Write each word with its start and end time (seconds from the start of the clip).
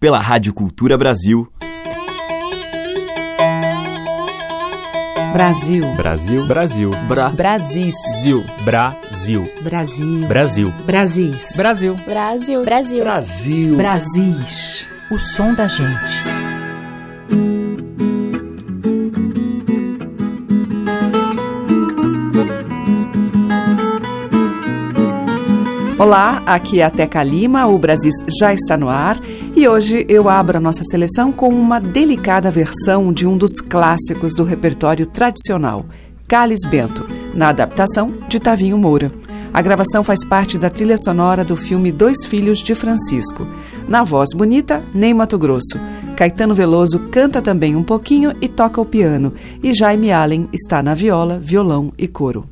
pela 0.00 0.20
Rádio 0.20 0.54
Cultura 0.54 0.96
Brasil. 0.96 1.48
Brasil. 5.32 5.84
Brasil. 5.96 6.46
Brasil. 6.46 6.90
Bra. 7.08 7.28
Brasil. 7.30 7.92
Brasil. 8.64 9.48
Brasil. 9.62 10.22
Brasil. 10.24 10.72
Brasil. 10.86 11.42
Brasil. 11.56 11.96
Brasil. 12.06 12.64
Brasil. 12.64 13.04
Brasil. 13.04 13.76
Brasis. 13.76 14.86
O 15.10 15.18
som 15.18 15.52
da 15.54 15.66
gente. 15.66 16.38
Olá, 25.98 26.40
aqui 26.46 26.80
é 26.80 26.84
a 26.84 26.90
Teca 26.90 27.22
Lima, 27.24 27.66
o 27.66 27.76
Brasil 27.76 28.12
já 28.40 28.54
está 28.54 28.76
no 28.76 28.88
ar 28.88 29.18
e 29.58 29.66
hoje 29.66 30.06
eu 30.08 30.28
abro 30.28 30.58
a 30.58 30.60
nossa 30.60 30.84
seleção 30.84 31.32
com 31.32 31.48
uma 31.48 31.80
delicada 31.80 32.48
versão 32.48 33.12
de 33.12 33.26
um 33.26 33.36
dos 33.36 33.60
clássicos 33.60 34.36
do 34.36 34.44
repertório 34.44 35.04
tradicional, 35.04 35.84
Calis 36.28 36.64
Bento, 36.70 37.04
na 37.34 37.48
adaptação 37.48 38.14
de 38.28 38.38
Tavinho 38.38 38.78
Moura. 38.78 39.10
A 39.52 39.60
gravação 39.60 40.04
faz 40.04 40.24
parte 40.24 40.56
da 40.56 40.70
trilha 40.70 40.96
sonora 40.96 41.44
do 41.44 41.56
filme 41.56 41.90
Dois 41.90 42.24
Filhos 42.24 42.60
de 42.60 42.72
Francisco. 42.72 43.48
Na 43.88 44.04
voz 44.04 44.28
bonita, 44.32 44.80
Ney 44.94 45.12
Mato 45.12 45.36
Grosso. 45.36 45.80
Caetano 46.14 46.54
Veloso 46.54 47.08
canta 47.10 47.42
também 47.42 47.74
um 47.74 47.82
pouquinho 47.82 48.32
e 48.40 48.46
toca 48.46 48.80
o 48.80 48.86
piano, 48.86 49.32
e 49.60 49.72
Jaime 49.72 50.12
Allen 50.12 50.48
está 50.52 50.84
na 50.84 50.94
viola, 50.94 51.36
violão 51.42 51.92
e 51.98 52.06
coro. 52.06 52.44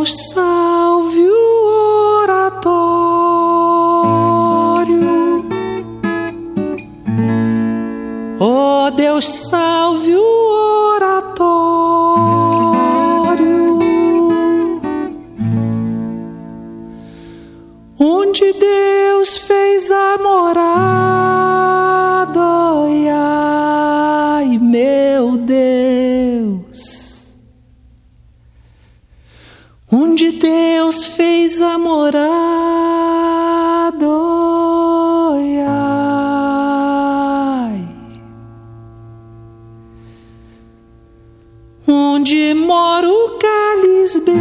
Deus, 0.00 0.16
salve 0.32 1.28
o 1.28 2.22
oratório. 2.22 2.64
Oh 8.40 8.90
Deus, 8.96 9.26
salve 9.26 10.16
o 10.16 10.94
oratório. 10.94 11.68
Onde 17.98 18.54
Deus 18.54 19.36
fez 19.36 19.92
a 19.92 20.16
morada. 20.16 21.29
Onde 30.20 30.32
Deus 30.32 31.04
fez 31.04 31.62
a 31.62 31.78
morada. 31.78 32.20
Ai. 37.66 37.88
Onde 41.88 42.52
mora 42.52 43.08
o 43.08 43.38
cáliz 43.38 44.18
bento, 44.18 44.36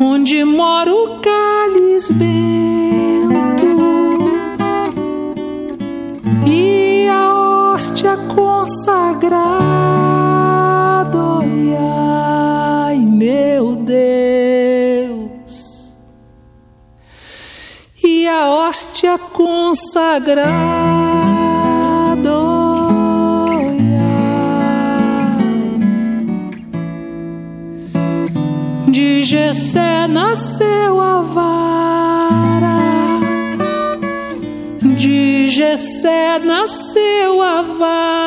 onde 0.00 0.44
mora 0.44 0.94
o 0.94 1.18
cáliz 1.20 2.12
bento 2.12 2.53
hóstia 19.04 19.18
consagrada. 19.32 20.44
ai. 23.58 23.76
De 28.88 29.22
Jessé 29.22 30.06
nasceu 30.08 31.00
a 31.00 31.22
vara, 31.22 32.76
de 34.80 35.48
Jessé 35.48 36.38
nasceu 36.44 37.42
a 37.42 37.62
vara. 37.62 38.24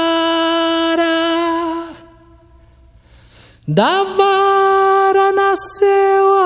Da 3.68 4.04
vara 4.04 5.32
nasceu 5.34 6.34
a 6.34 6.37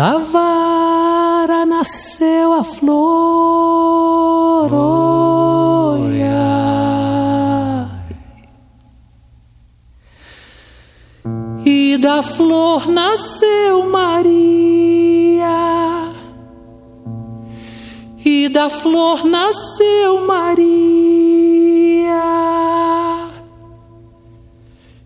Da 0.00 0.16
vara 0.16 1.66
nasceu 1.66 2.54
a 2.54 2.64
flor. 2.64 3.10
E 11.66 11.98
da 11.98 12.22
flor 12.22 12.88
nasceu 12.88 13.90
Maria. 13.90 15.50
E 18.24 18.48
da 18.48 18.70
flor 18.70 19.26
nasceu 19.26 20.26
Maria, 20.26 20.48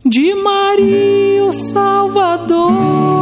de 0.05 0.35
Maria 0.37 1.47
o 1.47 1.53
Salvador, 1.53 3.14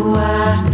voar. 0.00 0.64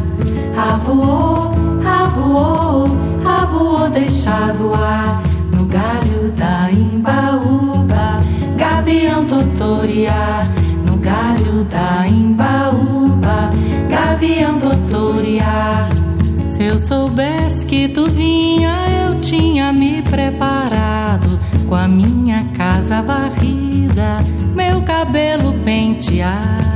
Avoou, 0.57 1.53
avoou, 1.85 2.87
avoou, 3.25 3.91
deixa 3.91 4.53
voar. 4.53 5.23
No 5.53 5.65
galho 5.67 6.33
da 6.33 6.71
imbaúba, 6.71 8.21
gavião 8.57 9.27
totoriar. 9.27 10.49
No 10.87 10.97
galho 10.99 11.65
da 11.65 12.07
imbaúba, 12.07 13.51
gavião 13.91 14.59
totoriar. 14.59 15.91
Se 16.47 16.65
eu 16.65 16.79
soubesse 16.79 17.67
que 17.67 17.89
tu 17.89 18.09
vinha, 18.09 18.87
eu 19.07 19.21
tinha 19.21 19.73
me 19.73 20.03
preparado 20.03 21.39
com 21.69 21.75
a 21.75 21.89
minha 21.89 22.45
casa 22.57 23.03
varrida, 23.03 24.21
meu 24.55 24.81
cabelo 24.83 25.53
penteado. 25.65 26.76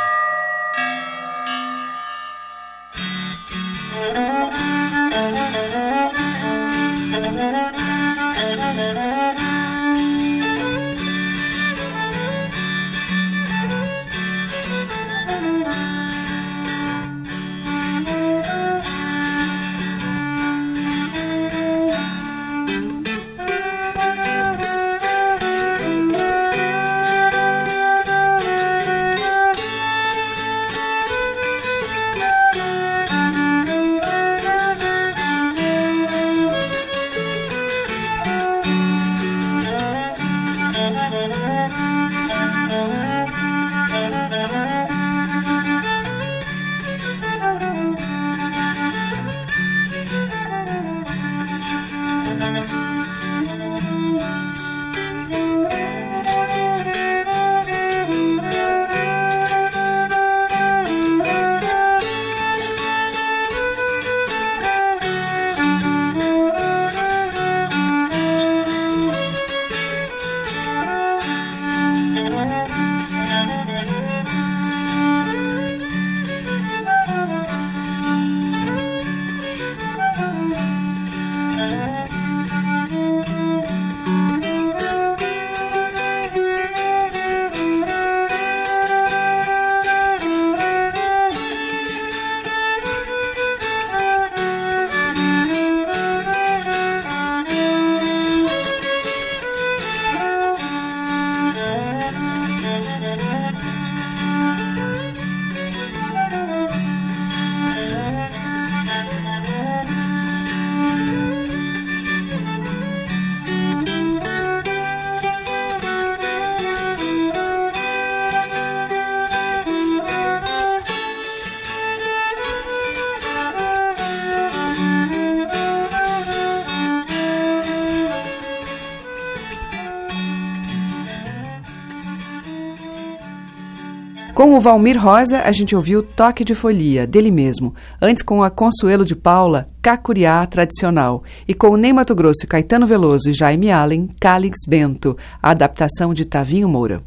Valmir 134.61 134.97
Rosa, 134.97 135.41
a 135.41 135.51
gente 135.51 135.75
ouviu 135.75 136.03
Toque 136.03 136.45
de 136.45 136.53
Folia, 136.53 137.07
dele 137.07 137.31
mesmo. 137.31 137.73
Antes, 138.01 138.21
com 138.21 138.43
a 138.43 138.49
Consuelo 138.49 139.03
de 139.03 139.15
Paula, 139.15 139.67
Cacuriá 139.81 140.45
Tradicional. 140.45 141.23
E 141.47 141.53
com 141.53 141.69
o 141.69 141.77
Ney 141.77 141.91
Mato 141.91 142.13
Grosso, 142.13 142.47
Caetano 142.47 142.85
Veloso 142.85 143.29
e 143.29 143.33
Jaime 143.33 143.71
Allen, 143.71 144.07
Calix 144.19 144.59
Bento, 144.67 145.17
a 145.41 145.49
adaptação 145.49 146.13
de 146.13 146.25
Tavinho 146.25 146.69
Moura. 146.69 147.01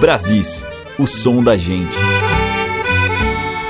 Brasis, 0.00 0.64
o 0.98 1.06
som 1.06 1.42
da 1.42 1.56
gente. 1.56 1.92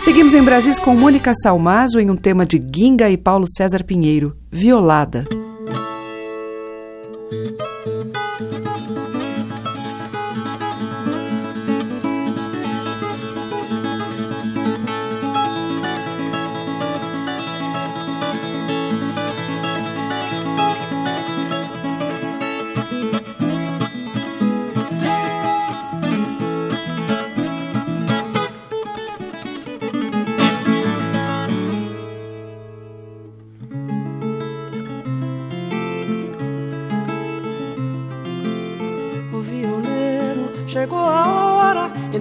Seguimos 0.01 0.33
em 0.33 0.43
Brasis 0.43 0.79
com 0.79 0.95
Mônica 0.95 1.33
Salmazo 1.35 1.99
em 1.99 2.09
um 2.09 2.17
tema 2.17 2.47
de 2.47 2.63
Ginga 2.75 3.11
e 3.11 3.17
Paulo 3.17 3.47
César 3.49 3.85
Pinheiro, 3.85 4.37
Violada. 4.51 5.27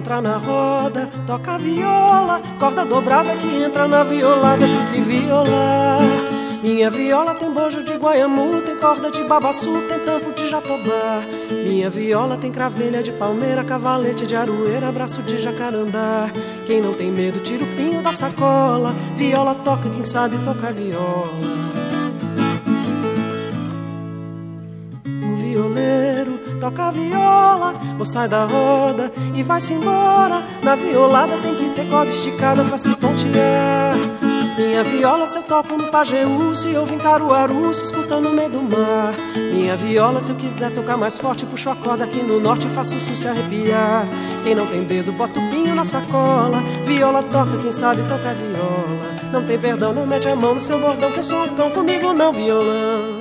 Entrar 0.00 0.22
na 0.22 0.38
roda, 0.38 1.08
toca 1.26 1.52
a 1.52 1.58
viola, 1.58 2.40
corda 2.58 2.86
dobrada 2.86 3.36
que 3.36 3.62
entra 3.62 3.86
na 3.86 4.02
violada, 4.02 4.64
que 4.90 5.00
violar. 5.00 6.00
Minha 6.62 6.90
viola 6.90 7.34
tem 7.34 7.50
bojo 7.50 7.84
de 7.84 7.94
guaiamu, 7.94 8.62
tem 8.62 8.76
corda 8.76 9.10
de 9.10 9.22
babaçu, 9.24 9.72
tem 9.88 9.98
tampo 10.00 10.32
de 10.32 10.48
jatobá. 10.48 11.22
Minha 11.50 11.90
viola 11.90 12.38
tem 12.38 12.50
cravelha 12.50 13.02
de 13.02 13.12
palmeira, 13.12 13.62
cavalete 13.62 14.26
de 14.26 14.34
aroeira, 14.34 14.90
braço 14.90 15.22
de 15.22 15.38
jacarandá. 15.38 16.30
Quem 16.66 16.80
não 16.80 16.94
tem 16.94 17.10
medo, 17.10 17.40
tira 17.40 17.62
o 17.62 17.76
pinho 17.76 18.02
da 18.02 18.12
sacola. 18.12 18.94
Viola 19.16 19.54
toca, 19.54 19.90
quem 19.90 20.02
sabe 20.02 20.38
toca 20.44 20.72
viola. 20.72 21.59
Violeiro 26.70 26.72
toca 26.72 26.84
a 26.84 26.90
viola, 26.90 27.74
ou 27.98 28.04
sai 28.04 28.28
da 28.28 28.44
roda 28.44 29.12
e 29.34 29.42
vai-se 29.42 29.74
embora. 29.74 30.42
Na 30.62 30.74
violada 30.74 31.36
tem 31.38 31.54
que 31.54 31.70
ter 31.70 31.88
corda 31.88 32.10
esticada 32.10 32.64
pra 32.64 32.78
se 32.78 32.94
pontear. 32.96 33.96
Minha 34.56 34.84
viola 34.84 35.26
se 35.26 35.38
eu 35.38 35.42
toco 35.42 35.76
no 35.76 35.88
Pajeú, 35.90 36.54
se 36.54 36.72
eu 36.72 36.84
vim 36.84 36.98
Caruaru, 36.98 37.72
se 37.72 37.84
escuta 37.84 38.20
no 38.20 38.30
meio 38.30 38.50
do 38.50 38.62
mar. 38.62 39.14
Minha 39.52 39.76
viola 39.76 40.20
se 40.20 40.32
eu 40.32 40.36
quiser 40.36 40.70
tocar 40.72 40.96
mais 40.96 41.16
forte, 41.16 41.46
puxo 41.46 41.70
a 41.70 41.76
corda 41.76 42.04
aqui 42.04 42.22
no 42.22 42.40
norte 42.40 42.66
e 42.66 42.70
faço 42.70 42.94
o 42.94 43.00
sul 43.00 43.16
se 43.16 43.26
arrepiar. 43.26 44.06
Quem 44.44 44.54
não 44.54 44.66
tem 44.66 44.84
dedo, 44.84 45.12
bota 45.12 45.38
o 45.38 45.50
pinho 45.50 45.74
na 45.74 45.84
sacola. 45.84 46.58
Viola 46.84 47.22
toca, 47.22 47.56
quem 47.58 47.72
sabe 47.72 48.02
toca 48.02 48.34
viola. 48.34 49.00
Não 49.32 49.44
tem 49.44 49.58
perdão, 49.58 49.94
não 49.94 50.06
mete 50.06 50.28
a 50.28 50.36
mão 50.36 50.54
no 50.54 50.60
seu 50.60 50.78
bordão, 50.78 51.10
que 51.12 51.18
eu 51.18 51.24
sou 51.24 51.44
um 51.44 51.56
cão 51.56 51.70
comigo, 51.70 52.12
não 52.12 52.32
violão. 52.32 53.19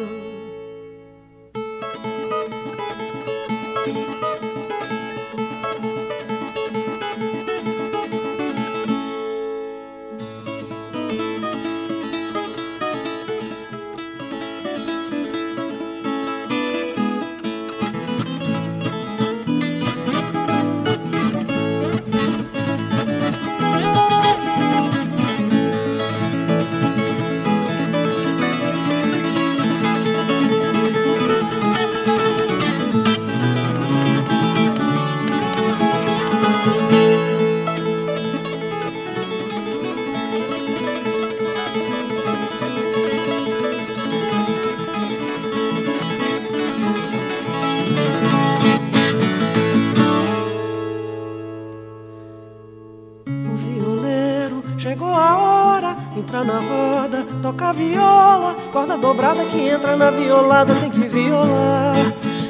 Chegou 54.79 55.09
a 55.09 55.37
hora, 55.37 55.97
entrar 56.15 56.45
na 56.45 56.59
roda, 56.59 57.25
toca 57.41 57.69
a 57.69 57.73
viola, 57.73 58.55
corda 58.71 58.97
dobrada 58.97 59.43
que 59.45 59.59
entra 59.59 59.97
na 59.97 60.09
violada, 60.09 60.73
tem 60.75 60.89
que 60.89 61.01
violar. 61.01 61.95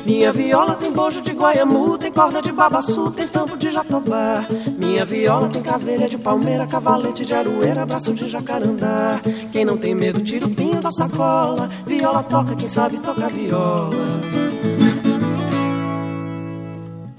Minha 0.05 0.31
viola 0.31 0.75
tem 0.75 0.91
bojo 0.91 1.21
de 1.21 1.33
guaiamu, 1.33 1.98
tem 1.98 2.12
corda 2.12 2.41
de 2.41 2.51
babaçu, 2.51 3.12
tem 3.12 3.27
tampo 3.27 3.57
de 3.57 3.71
jatobá. 3.71 4.43
Minha 4.77 5.05
viola 5.05 5.48
tem 5.48 5.62
caveira 5.62 6.07
de 6.07 6.17
palmeira, 6.17 6.67
cavalete 6.67 7.25
de 7.25 7.33
aroeira, 7.33 7.86
braço 7.86 8.13
de 8.13 8.27
jacarandá. 8.27 9.19
Quem 9.51 9.65
não 9.65 9.77
tem 9.77 9.95
medo, 9.95 10.21
tira 10.21 10.45
o 10.45 10.50
pinho 10.51 10.81
da 10.81 10.91
sacola. 10.91 11.67
Viola 11.86 12.24
toca, 12.24 12.55
quem 12.55 12.69
sabe 12.69 13.00
toca 13.00 13.27
viola. 13.27 13.95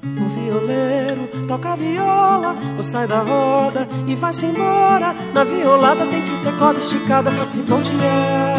O 0.05 0.29
violeiro 0.29 1.00
toca 1.51 1.75
viola, 1.75 2.55
ou 2.77 2.85
sai 2.85 3.09
da 3.09 3.23
roda 3.23 3.89
e 4.07 4.15
vai-se 4.15 4.47
embora. 4.47 5.13
Na 5.35 5.43
violada 5.43 6.07
tem 6.07 6.23
que 6.23 6.45
ter 6.45 6.57
corda 6.57 6.79
esticada 6.79 7.29
pra 7.33 7.45
se 7.45 7.61
pontear. 7.63 8.57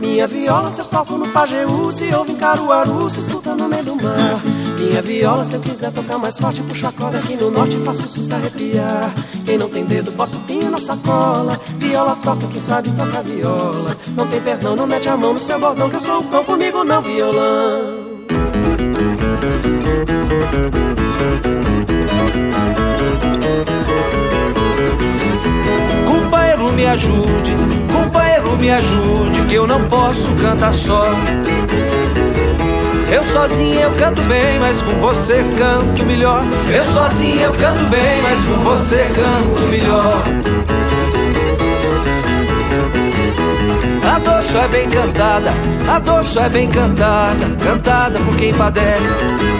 Minha 0.00 0.26
viola 0.26 0.68
se 0.68 0.80
eu 0.80 0.84
toco 0.86 1.16
no 1.16 1.28
Pajeú, 1.28 1.92
se 1.92 2.12
ouve 2.12 2.32
em 2.32 2.36
Caruaru, 2.36 3.08
se 3.08 3.20
escuta 3.20 3.54
no 3.54 3.68
meio 3.68 3.84
do 3.84 3.94
mar. 3.94 4.40
Minha 4.80 5.00
viola 5.00 5.44
se 5.44 5.54
eu 5.54 5.60
quiser 5.60 5.92
tocar 5.92 6.18
mais 6.18 6.36
forte, 6.36 6.60
puxo 6.62 6.88
a 6.88 6.92
corda 6.92 7.18
aqui 7.18 7.36
no 7.36 7.52
norte 7.52 7.76
e 7.76 7.84
faço 7.84 8.02
o 8.02 8.08
se 8.08 8.34
arrepiar. 8.34 9.14
Quem 9.46 9.56
não 9.56 9.68
tem 9.68 9.84
dedo, 9.84 10.10
bota 10.10 10.36
o 10.36 10.40
pinho 10.40 10.72
na 10.72 10.78
sacola. 10.78 11.56
Viola 11.78 12.16
toca, 12.16 12.48
quem 12.48 12.60
sabe 12.60 12.90
toca 12.90 13.22
viola. 13.22 13.96
Não 14.16 14.26
tem 14.26 14.40
perdão, 14.40 14.74
não 14.74 14.88
mete 14.88 15.08
a 15.08 15.16
mão 15.16 15.34
no 15.34 15.38
seu 15.38 15.60
bordão, 15.60 15.88
que 15.88 15.96
eu 15.96 16.00
sou 16.00 16.18
o 16.18 16.24
cão 16.24 16.42
comigo, 16.42 16.82
não 16.82 17.00
violão. 17.00 18.04
Companheiro, 26.06 26.72
me 26.72 26.86
ajude, 26.86 27.52
companheiro, 27.92 28.56
me 28.56 28.70
ajude, 28.70 29.40
que 29.48 29.54
eu 29.54 29.66
não 29.66 29.80
posso 29.84 30.28
cantar 30.40 30.74
só. 30.74 31.04
Eu 33.10 33.22
sozinho 33.24 33.78
eu 33.78 33.90
canto 33.92 34.20
bem, 34.22 34.58
mas 34.58 34.82
com 34.82 34.92
você 34.94 35.44
canto 35.56 36.04
melhor. 36.04 36.42
Eu 36.68 36.84
sozinho 36.86 37.40
eu 37.40 37.52
canto 37.52 37.84
bem, 37.84 38.22
mas 38.22 38.38
com 38.40 38.64
você 38.64 39.06
canto 39.14 39.66
melhor. 39.70 40.22
A 44.12 44.18
dor 44.18 44.42
só 44.42 44.62
é 44.62 44.68
bem 44.68 44.90
cantada, 44.90 45.52
a 45.88 45.98
dor 45.98 46.24
só 46.24 46.42
é 46.42 46.48
bem 46.48 46.68
cantada, 46.68 47.46
cantada 47.62 48.18
por 48.18 48.36
quem 48.36 48.52
padece. 48.52 49.53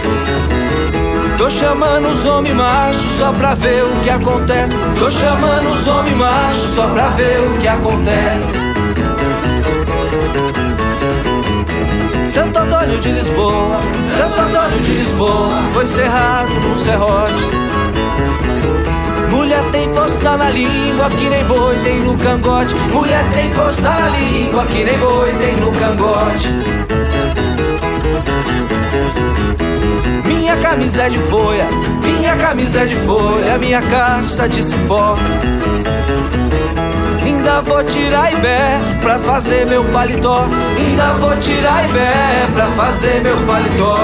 Tô 1.45 1.51
chamando 1.51 2.09
os 2.09 2.25
homens 2.25 2.57
machos 2.57 3.19
só 3.19 3.31
pra 3.31 3.55
ver 3.55 3.85
o 3.85 4.01
que 4.03 4.09
acontece. 4.09 4.73
Tô 4.99 5.11
chamando 5.11 5.75
os 5.75 5.87
homens 5.87 6.17
machos 6.17 6.75
só 6.75 6.87
pra 6.87 7.09
ver 7.09 7.39
o 7.39 7.59
que 7.59 7.69
acontece. 7.69 8.53
Santo 12.33 12.59
Antônio 12.59 12.99
de 12.99 13.11
Lisboa, 13.11 13.77
Santo 14.17 14.41
Antônio 14.41 14.79
de 14.85 14.93
Lisboa, 14.93 15.53
foi 15.75 15.85
cerrado 15.85 16.49
num 16.49 16.79
serrote. 16.79 17.35
Mulher 19.31 19.63
tem 19.71 19.93
força 19.93 20.39
na 20.39 20.49
língua 20.49 21.11
que 21.11 21.29
nem 21.29 21.45
boi 21.45 21.77
tem 21.85 22.01
no 22.01 22.17
cangote. 22.17 22.75
Mulher 22.91 23.23
tem 23.35 23.51
força 23.51 23.91
na 23.91 24.09
língua 24.09 24.65
que 24.65 24.83
nem 24.83 24.97
boi 24.97 25.31
tem 25.33 25.57
no 25.57 25.71
cangote. 25.73 26.49
Minha 30.45 30.59
camisa 30.59 31.05
é 31.05 31.09
de 31.09 31.19
folha, 31.21 31.67
minha 32.03 32.37
camisa 32.37 32.81
é 32.83 32.85
de 32.85 32.95
folha, 32.97 33.57
minha 33.57 33.81
caixa 33.81 34.47
de 34.47 34.63
cipó. 34.63 35.17
Ainda 37.25 37.63
vou 37.63 37.83
tirar 37.83 38.31
ibé 38.31 38.79
pra 39.01 39.19
fazer 39.21 39.67
meu 39.67 39.83
paletó. 39.85 40.43
Ainda 40.79 41.15
vou 41.15 41.35
tirar 41.39 41.89
ibé 41.89 42.47
pra 42.53 42.67
fazer 42.73 43.23
meu 43.23 43.39
paletó. 43.47 43.99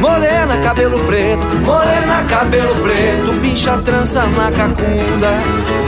Morena, 0.00 0.56
cabelo 0.64 0.98
preto, 1.06 1.44
morena, 1.64 2.24
cabelo 2.28 2.74
preto, 2.82 3.32
bicha 3.40 3.78
trança 3.78 4.22
na 4.22 4.50
cacunda. 4.50 5.83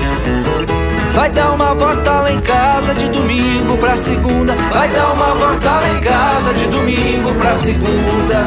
Vai 1.16 1.30
dar 1.30 1.52
uma 1.52 1.72
volta 1.74 2.10
lá 2.10 2.30
em 2.30 2.40
casa 2.42 2.92
de 2.92 3.08
domingo 3.08 3.78
pra 3.78 3.96
segunda. 3.96 4.52
Vai 4.52 4.86
dar 4.90 5.12
uma 5.14 5.34
volta 5.34 5.70
lá 5.70 5.88
em 5.88 6.00
casa 6.00 6.52
de 6.52 6.66
domingo 6.66 7.34
pra 7.36 7.54
segunda. 7.56 8.46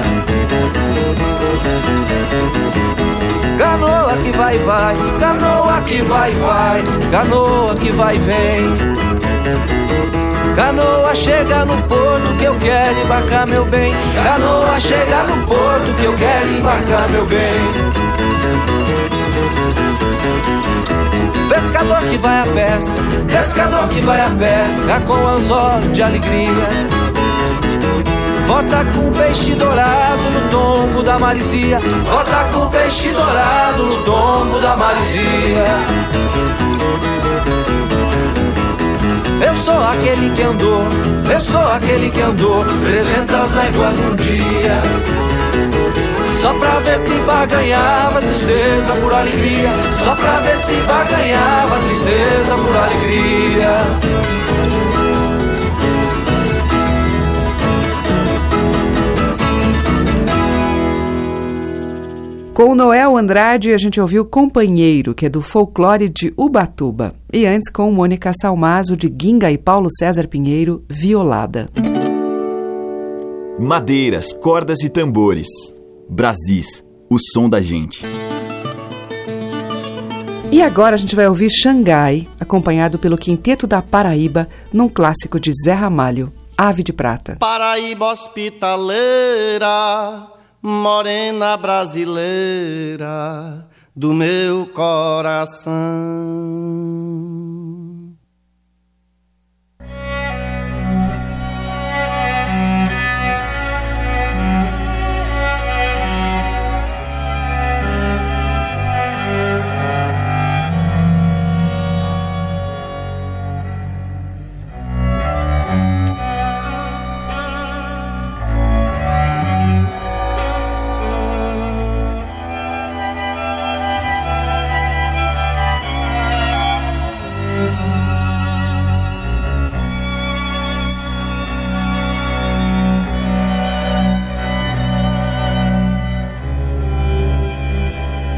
Canoa 3.58 4.16
que 4.24 4.38
vai, 4.38 4.58
vai, 4.60 4.96
canoa 5.20 5.82
que 5.82 6.02
vai, 6.04 6.32
vai, 6.34 6.84
canoa 7.10 7.76
que 7.76 7.90
vai, 7.90 8.20
vem. 8.20 9.00
Canoa 10.56 11.16
chega 11.16 11.66
no 11.66 11.76
porto 11.88 12.36
que 12.38 12.44
eu 12.44 12.56
quero 12.60 13.02
embarcar 13.02 13.48
meu 13.48 13.66
bem. 13.66 13.92
Canoa 14.24 14.80
chega 14.80 15.24
no 15.24 15.44
porto 15.48 15.96
que 16.00 16.06
eu 16.06 16.16
quero 16.16 16.52
embarcar 16.52 17.10
meu 17.10 17.26
bem. 17.26 17.89
Pescador 21.70 22.02
que 22.02 22.18
vai 22.18 22.40
à 22.40 22.46
pesca, 22.46 22.96
pescador 23.28 23.90
que 23.90 24.02
vai 24.02 24.20
à 24.20 24.30
pesca 24.32 25.00
com 25.06 25.14
anzol 25.14 25.80
de 25.94 26.02
alegria. 26.02 26.68
Volta 28.48 28.84
com 28.86 29.12
peixe 29.12 29.52
dourado 29.52 30.24
no 30.32 30.50
tombo 30.50 31.04
da 31.04 31.20
marizia. 31.20 31.78
Volta 31.80 32.50
com 32.52 32.70
peixe 32.70 33.10
dourado 33.10 33.84
no 33.84 34.04
tombo 34.04 34.60
da 34.60 34.76
marizia. 34.76 35.68
Eu 39.46 39.56
sou 39.64 39.84
aquele 39.84 40.36
que 40.36 40.42
andou, 40.42 40.82
eu 41.32 41.40
sou 41.40 41.72
aquele 41.72 42.10
que 42.10 42.20
andou 42.20 42.66
trezentas 42.66 43.54
léguas 43.54 43.96
num 43.96 44.16
dia. 44.16 46.09
Só 46.42 46.54
pra 46.54 46.80
ver 46.80 46.98
se 47.00 47.14
barganhava 47.26 48.22
tristeza 48.22 48.96
por 49.02 49.14
alegria. 49.14 49.72
Só 50.06 50.16
pra 50.16 50.40
ver 50.40 50.58
se 50.58 50.76
barganhava 50.88 51.80
tristeza 51.80 52.56
por 52.56 52.78
alegria. 52.78 54.30
Com 62.54 62.76
Noel 62.76 63.16
Andrade, 63.16 63.74
a 63.74 63.78
gente 63.78 64.02
ouviu 64.02 64.26
Companheiro, 64.26 65.14
que 65.14 65.26
é 65.26 65.30
do 65.30 65.42
folclore 65.42 66.10
de 66.10 66.34
Ubatuba. 66.38 67.14
E 67.32 67.46
antes, 67.46 67.70
com 67.70 67.90
Mônica 67.92 68.32
Salmazo, 68.42 68.98
de 68.98 69.10
Guinga 69.10 69.52
e 69.52 69.58
Paulo 69.58 69.88
César 69.90 70.28
Pinheiro, 70.28 70.84
Violada. 70.90 71.70
Madeiras, 73.58 74.32
cordas 74.32 74.84
e 74.84 74.90
tambores. 74.90 75.48
Brasis, 76.10 76.84
o 77.08 77.18
som 77.20 77.48
da 77.48 77.62
gente. 77.62 78.04
E 80.52 80.60
agora 80.64 80.96
a 80.96 80.98
gente 80.98 81.16
vai 81.16 81.28
ouvir 81.28 81.50
Xangai, 81.52 82.28
acompanhado 82.40 82.98
pelo 82.98 83.16
Quinteto 83.16 83.68
da 83.68 83.80
Paraíba, 83.80 84.50
num 84.74 84.90
clássico 84.90 85.40
de 85.40 85.52
Zé 85.64 85.74
Ramalho, 85.74 86.34
Ave 86.58 86.82
de 86.82 86.92
Prata. 86.92 87.38
Paraíba 87.40 88.12
hospitaleira 88.12 89.68
morena 90.62 91.56
brasileira 91.56 93.08
do 93.96 94.12
meu 94.12 94.66
coração. 94.66 95.70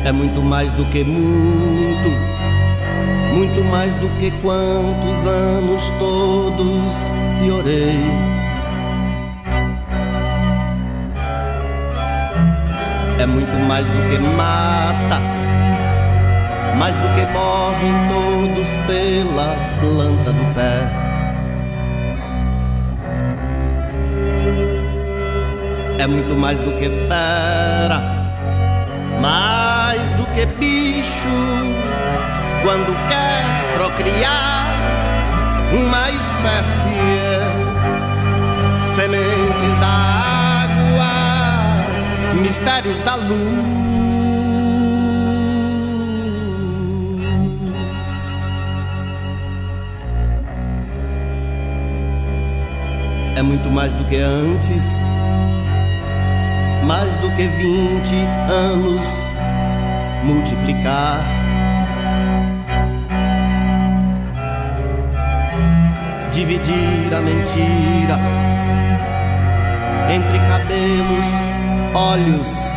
É 0.05 0.11
muito 0.11 0.41
mais 0.41 0.71
do 0.71 0.83
que 0.85 1.03
muito, 1.03 2.09
muito 3.35 3.63
mais 3.69 3.93
do 3.95 4.09
que 4.17 4.31
quantos 4.41 5.25
anos 5.25 5.91
todos 5.99 7.11
te 7.39 7.51
orei. 7.51 8.31
É 13.19 13.25
muito 13.27 13.67
mais 13.67 13.87
do 13.87 14.09
que 14.09 14.17
mata, 14.17 15.21
mais 16.77 16.95
do 16.95 17.07
que 17.13 17.25
morrem 17.31 17.93
todos 18.09 18.69
pela 18.87 19.55
planta 19.79 20.31
do 20.31 20.53
pé. 20.55 21.01
É 25.99 26.07
muito 26.07 26.35
mais 26.35 26.59
do 26.59 26.71
que 26.79 26.89
fera 27.07 28.21
mais 29.21 29.65
do 29.65 29.70
que 30.33 30.45
bicho 30.45 31.27
quando 32.63 32.95
quer 33.07 33.43
procriar 33.75 34.65
uma 35.73 36.09
espécie? 36.09 36.89
Sementes 38.85 39.75
da 39.79 39.87
água 39.87 41.11
mistérios 42.41 42.99
da 43.01 43.15
luz. 43.15 43.81
É 53.35 53.41
muito 53.41 53.69
mais 53.69 53.93
do 53.93 54.03
que 54.05 54.17
antes 54.17 55.01
mais 56.85 57.15
do 57.17 57.29
que 57.35 57.47
vinte 57.47 58.15
anos 58.49 59.30
multiplicar. 60.23 61.19
Dividir 66.31 67.13
a 67.13 67.21
mentira 67.21 68.19
entre 70.13 70.39
cabelos, 70.39 71.27
olhos 71.93 72.71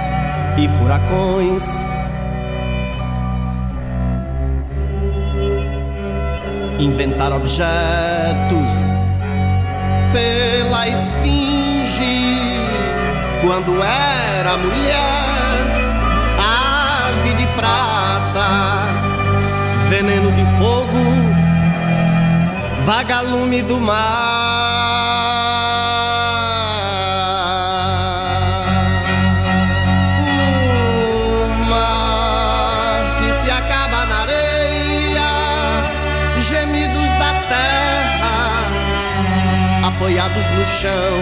e 0.56 0.68
furacões. 0.68 1.68
Inventar 6.78 7.32
objetos 7.32 8.94
pela 10.12 10.88
esfinge 10.88 11.64
quando 13.40 13.82
era 13.82 14.56
mulher, 14.56 15.73
veneno 19.96 20.30
de 20.32 20.44
fogo, 20.58 21.02
vagalume 22.84 23.62
do 23.62 23.80
mar. 23.80 24.02
O 31.38 31.64
mar 31.70 33.02
que 33.18 33.32
se 33.40 33.50
acaba 33.52 34.04
na 34.06 34.18
areia, 34.22 35.30
gemidos 36.40 37.10
da 37.20 37.32
terra, 37.54 38.36
apoiados 39.86 40.46
no 40.56 40.66
chão 40.66 41.14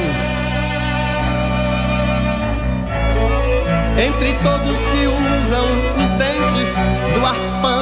entre 3.98 4.32
todos 4.42 4.78
que 4.86 5.06
usam 5.06 5.66
os 6.02 6.08
dentes 6.22 6.70
do 7.14 7.26
arpão, 7.26 7.81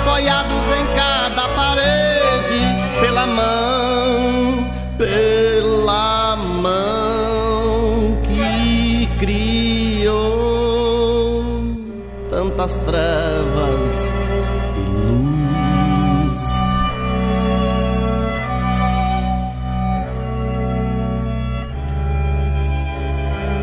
apoiados 0.00 0.66
em 0.66 0.86
cada 0.94 1.48
parede 1.48 2.60
pela 3.00 3.26
mão, 3.26 4.70
pela 4.96 6.36
mão 6.36 8.16
que 8.22 9.08
criou 9.18 10.14
tantas 12.30 12.76
trevas 12.76 14.12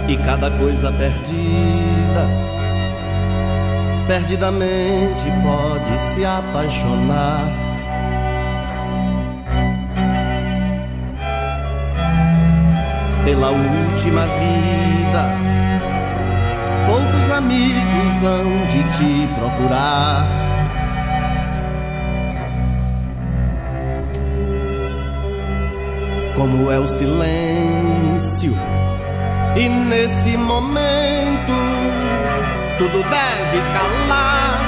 e 0.07 0.17
cada 0.17 0.51
coisa 0.51 0.91
perdida, 0.91 2.29
perdidamente 4.07 5.25
pode 5.43 6.01
se 6.01 6.25
apaixonar. 6.25 7.41
Pela 13.23 13.49
última 13.49 14.21
vida, 14.21 15.29
poucos 16.85 17.31
amigos 17.31 18.23
hão 18.23 18.67
de 18.69 18.83
te 18.93 19.27
procurar. 19.39 20.25
Como 26.35 26.71
é 26.71 26.77
o 26.77 26.87
silêncio 26.87 28.53
e 29.55 29.69
nesse 29.69 30.37
momento 30.37 32.04
tudo 32.77 33.03
deve 33.03 33.61
calar 33.73 34.59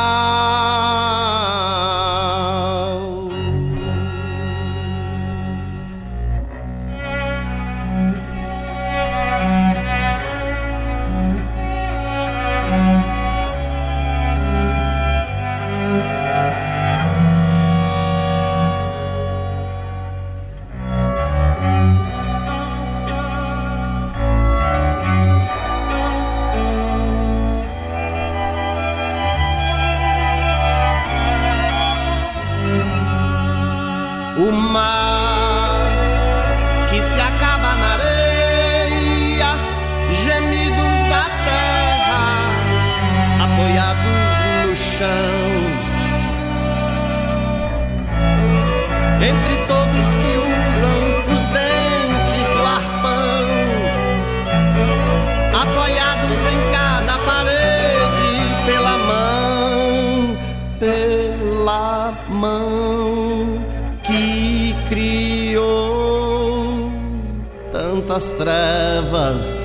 Trevas 68.30 69.61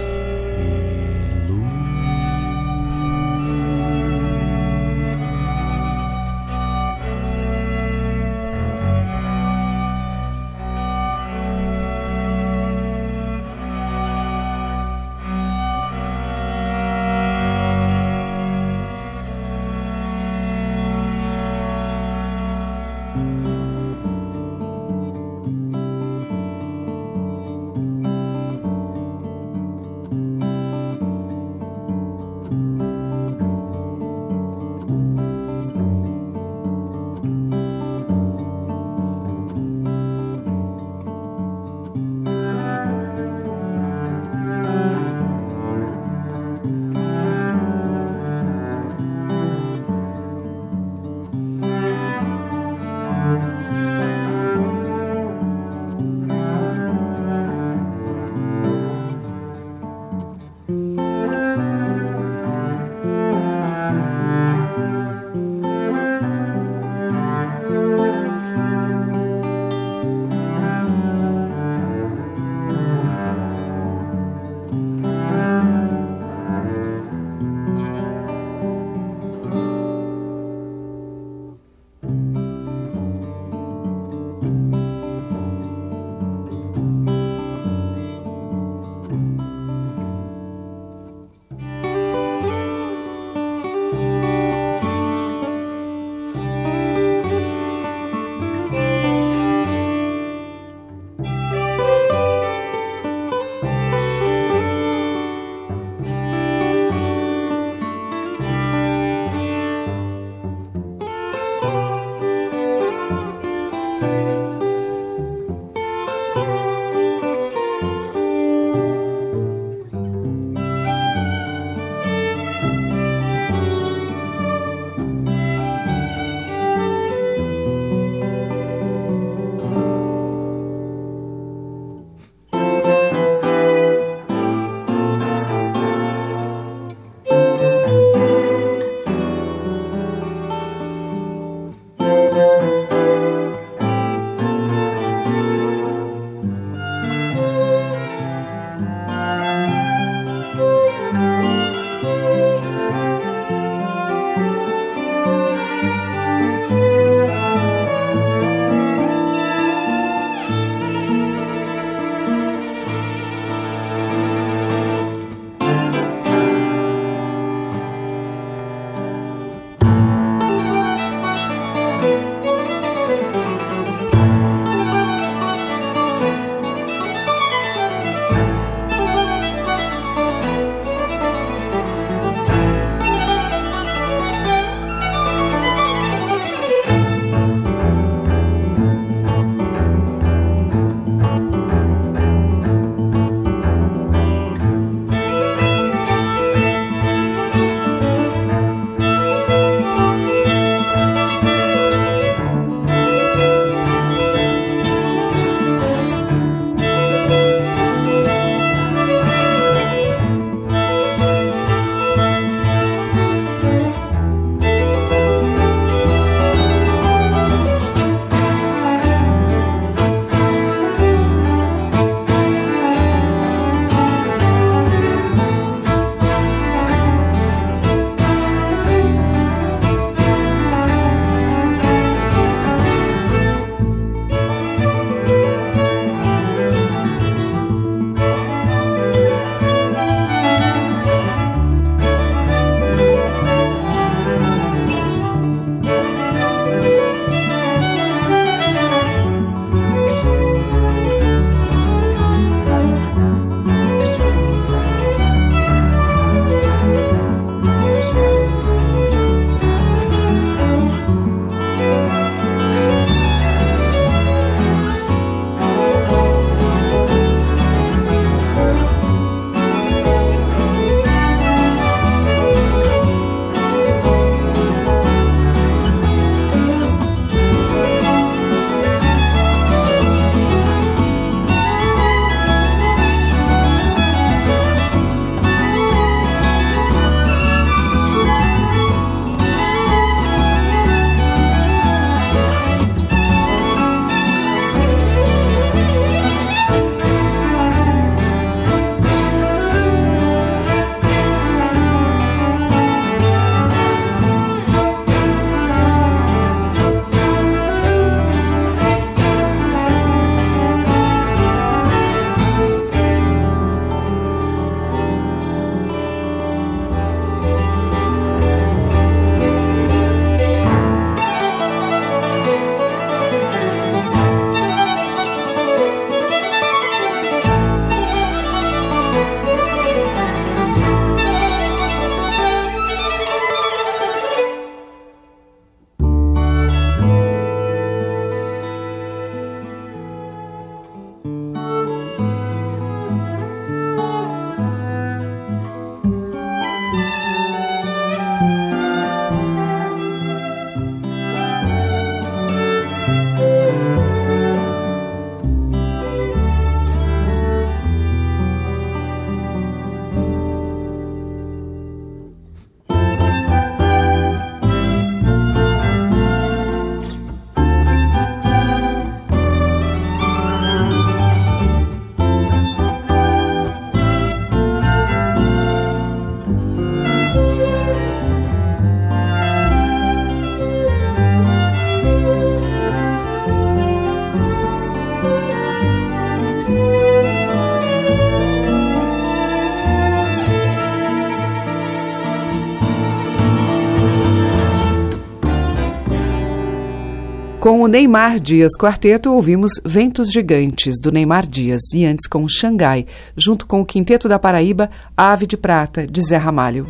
Com 397.67 397.82
o 397.82 397.88
Neymar 397.88 398.39
Dias 398.39 398.71
Quarteto, 398.80 399.30
ouvimos 399.34 399.73
Ventos 399.84 400.32
Gigantes, 400.32 401.01
do 401.03 401.12
Neymar 401.12 401.45
Dias, 401.45 401.82
e 401.93 402.06
antes 402.06 402.25
com 402.25 402.47
Xangai, 402.47 403.06
junto 403.36 403.67
com 403.67 403.82
o 403.82 403.86
Quinteto 403.86 404.30
da 404.30 404.39
Paraíba, 404.39 404.89
Ave 405.17 405.45
de 405.45 405.58
Prata, 405.58 406.08
de 406.08 406.21
Zé 406.21 406.38
Ramalho. 406.38 406.88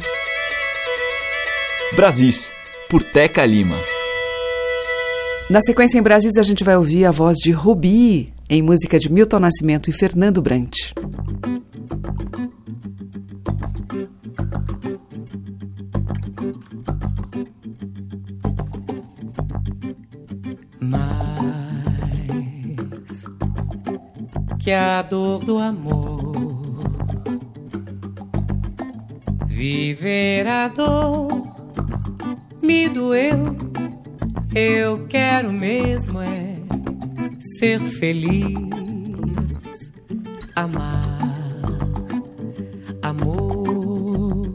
Brasis, 1.95 2.51
por 2.91 3.01
Teca 3.01 3.43
Lima. 3.43 3.75
Na 5.49 5.61
sequência 5.61 5.97
em 5.97 6.03
Brasis, 6.03 6.37
a 6.37 6.43
gente 6.43 6.63
vai 6.63 6.77
ouvir 6.77 7.05
a 7.05 7.11
voz 7.11 7.39
de 7.39 7.51
Rubi, 7.51 8.31
em 8.47 8.61
música 8.61 8.99
de 8.99 9.11
Milton 9.11 9.39
Nascimento 9.39 9.89
e 9.89 9.93
Fernando 9.93 10.43
Brant. 10.43 10.93
Que 24.67 24.73
a 24.73 25.01
dor 25.01 25.45
do 25.45 25.59
amor. 25.59 26.33
Viver 29.45 30.45
a 30.45 30.67
dor 30.67 31.47
me 32.61 32.89
doeu. 32.89 33.55
Eu 34.53 35.07
quero 35.07 35.53
mesmo 35.53 36.19
é 36.19 36.55
ser 37.57 37.79
feliz, 37.79 38.57
amar, 40.53 41.31
amor. 43.01 44.53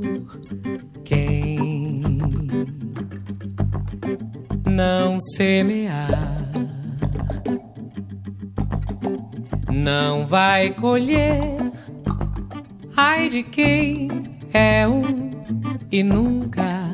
Quem 1.05 1.59
não 4.67 5.19
semear 5.39 6.32
não 9.83 10.25
vai 10.27 10.71
colher. 10.71 11.59
Ai 12.97 13.29
de 13.29 13.43
quem 13.43 14.09
é 14.53 14.87
um 14.87 15.03
e 15.91 16.05
nunca 16.05 16.89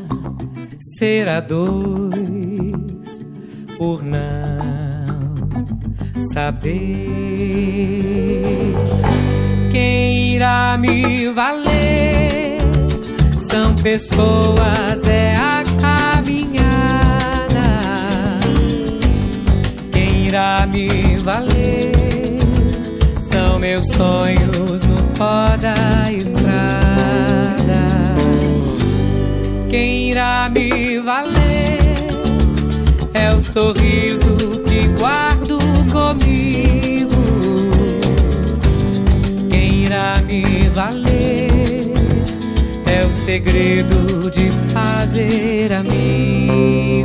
será 0.99 1.41
dois, 1.41 3.25
por 3.77 4.03
não 4.03 5.37
saber 6.33 7.11
quem 9.71 10.35
irá 10.37 10.79
me 10.79 11.29
valer. 11.29 12.59
São 13.51 13.75
pessoas, 13.77 15.07
é 15.07 15.35
a 15.35 15.63
caminhada. 15.81 17.09
Quem 19.93 20.27
irá 20.27 20.67
me 20.67 21.17
valer? 21.19 21.88
Meus 23.59 23.85
sonhos 23.95 24.83
no 24.85 25.03
pó 25.17 25.57
da 25.57 26.13
estrada. 26.13 26.79
Quem 29.69 30.11
irá 30.11 30.49
me 30.49 31.01
valer 31.01 31.79
é 33.15 33.35
o 33.35 33.41
sorriso 33.41 34.37
que 34.67 34.87
guardo 34.99 35.59
comigo. 35.93 37.09
Quem 39.51 39.85
irá 39.85 40.23
me 40.27 40.45
valer 40.71 41.93
é 42.87 43.05
o 43.05 43.13
segredo 43.13 44.31
de 44.31 44.51
fazer 44.73 45.73
amigo. 45.73 46.99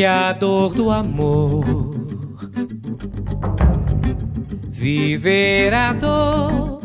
Que 0.00 0.06
a 0.06 0.32
dor 0.32 0.72
do 0.72 0.90
amor. 0.90 1.62
Viver 4.70 5.74
a 5.74 5.92
dor 5.92 6.80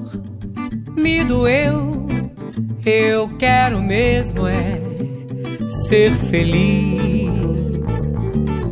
me 0.97 1.23
doeu. 1.23 2.05
Eu 2.85 3.29
quero 3.37 3.81
mesmo 3.81 4.45
é 4.45 4.81
ser 5.87 6.11
feliz, 6.11 6.99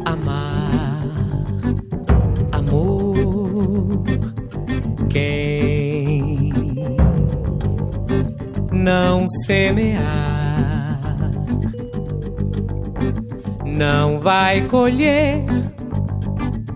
amar, 0.03 1.07
amor. 2.51 4.03
Quem 5.09 6.51
não 8.73 9.25
semear 9.45 10.32
não 13.83 14.17
vai 14.17 14.61
colher. 14.61 15.43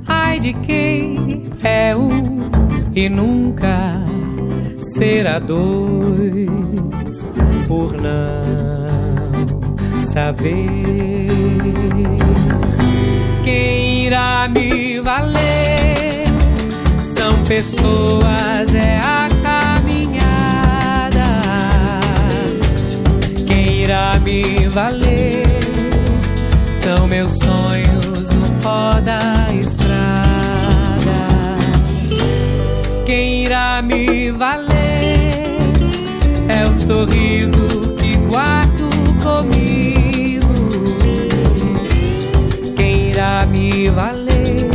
Ai 0.05 0.39
de 0.39 0.51
quem 0.53 1.45
é 1.63 1.95
um 1.95 2.49
e 2.93 3.07
nunca 3.07 4.01
será 4.77 5.39
dois, 5.39 6.49
por 7.65 7.93
não 7.93 9.31
saber 10.01 11.29
quem 13.45 14.07
irá 14.07 14.49
me 14.49 14.99
valer. 14.99 16.25
São 17.15 17.31
pessoas, 17.45 18.73
é 18.75 18.97
a 18.97 19.29
caminhada. 19.47 21.29
Quem 23.47 23.83
irá 23.83 24.19
me 24.19 24.67
valer? 24.67 25.46
São 26.87 27.05
meus 27.05 27.31
sonhos 27.31 28.29
no 28.29 28.61
pó 28.61 28.93
da 29.01 29.53
estrada. 29.53 31.19
Quem 33.05 33.43
irá 33.43 33.81
me 33.81 34.31
valer 34.31 35.33
é 36.47 36.63
o 36.63 36.73
sorriso 36.85 37.93
que 37.97 38.15
guardo 38.29 38.87
comigo. 39.21 40.47
Quem 42.77 43.09
irá 43.09 43.45
me 43.47 43.89
valer 43.89 44.69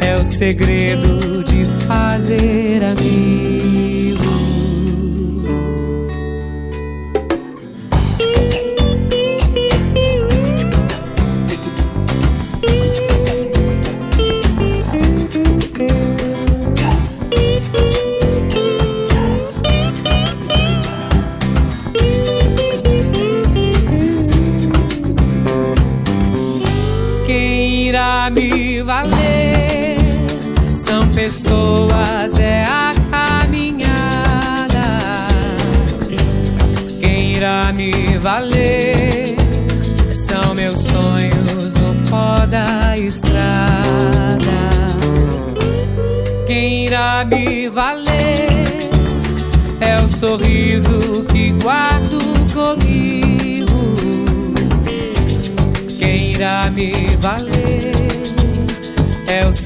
é 0.00 0.16
o 0.16 0.24
segredo 0.24 1.44
de 1.44 1.66
fazer 1.86 2.82
amigo. 2.84 3.69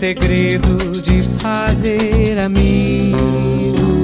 Segredo 0.05 0.77
de 1.01 1.23
fazer 1.41 2.39
amigo. 2.39 4.04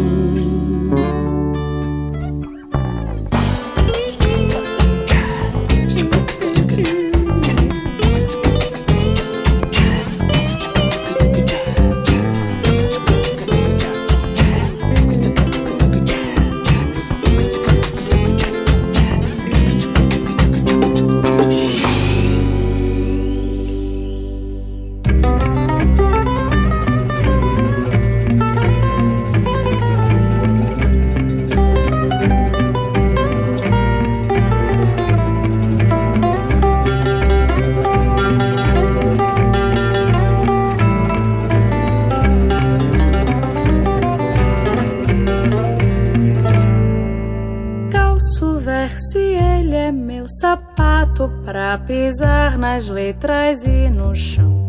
Pisar 52.00 52.56
nas 52.56 52.88
letras 52.88 53.62
e 53.62 53.90
no 53.90 54.14
chão. 54.14 54.66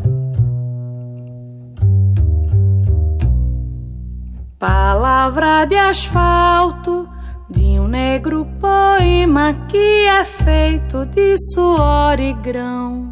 Palavra 4.59 5.65
de 5.65 5.75
asfalto 5.75 7.07
de 7.49 7.79
um 7.79 7.87
negro 7.87 8.45
poema 8.59 9.53
que 9.69 10.07
é 10.07 10.25
feito 10.25 11.05
de 11.05 11.35
suor 11.53 12.19
e 12.19 12.33
grão. 12.33 13.09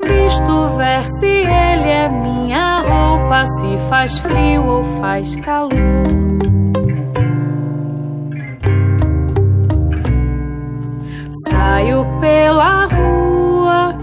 Visto 0.00 0.76
ver 0.76 1.08
se 1.08 1.26
ele 1.26 1.88
é 1.88 2.08
minha 2.08 2.76
roupa, 2.76 3.46
se 3.46 3.78
faz 3.88 4.16
frio 4.18 4.64
ou 4.64 4.84
faz 5.00 5.34
calor. 5.36 5.99
Saio 11.70 12.04
pela 12.18 12.86
rua, 12.86 13.94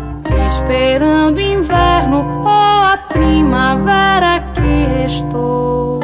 esperando 0.45 1.41
inverno 1.41 2.19
ou 2.39 2.47
a 2.47 2.97
primavera 3.09 4.39
que 4.53 5.01
restou. 5.03 5.99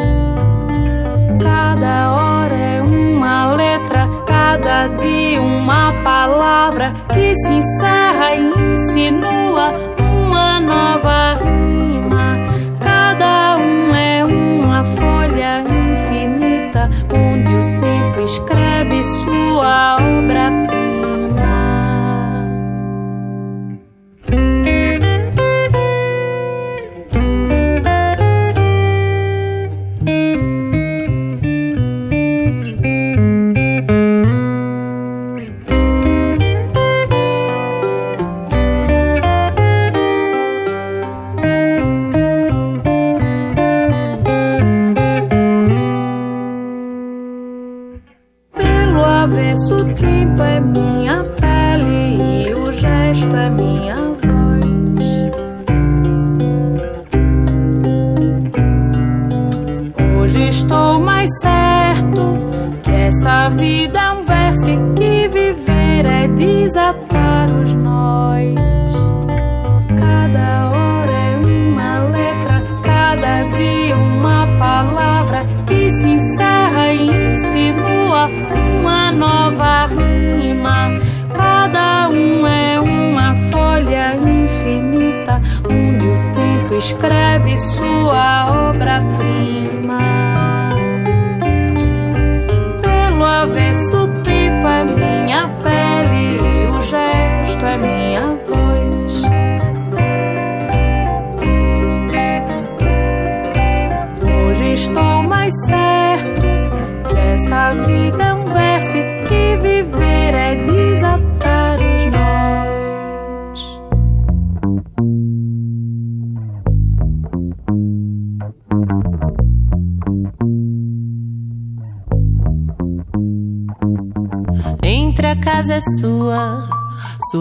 Cada 1.41 2.11
hora 2.11 2.53
é 2.53 2.81
uma 2.81 3.53
letra, 3.53 4.09
cada 4.27 4.87
dia 4.87 5.41
uma 5.41 5.93
palavra 6.03 6.91
que 7.13 7.33
se 7.33 7.53
encerra 7.53 8.35
e 8.35 8.73
insinua 8.73 9.71
uma 10.11 10.59
nova 10.59 11.33
rima. 11.35 12.45
Cada 12.81 13.55
um 13.55 13.95
é 13.95 14.25
uma 14.25 14.83
folha 14.83 15.61
infinita 15.61 16.89
onde 17.17 17.55
o 17.55 17.79
tempo 17.79 18.21
escreve 18.21 19.01
sua 19.05 19.95
obra-prima. 19.95 20.72